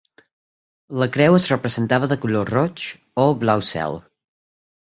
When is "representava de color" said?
1.53-2.51